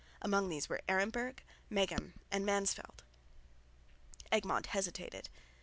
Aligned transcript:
Among 0.19 0.49
these 0.49 0.67
were 0.67 0.81
Aremberg, 0.89 1.43
Meghem 1.69 2.13
and 2.31 2.43
Mansfeld. 2.43 3.03
Egmont 4.31 4.65
hesitated. 4.65 5.29